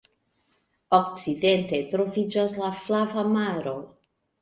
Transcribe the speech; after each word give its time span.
Okcidente 0.99 1.83
troviĝas 1.93 2.59
la 2.65 2.73
Flava 2.83 3.31
Maro. 3.39 3.81